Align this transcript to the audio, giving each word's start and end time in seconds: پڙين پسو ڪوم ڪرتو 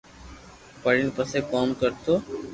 پڙين 0.83 1.07
پسو 1.15 1.39
ڪوم 1.51 1.69
ڪرتو 1.79 2.13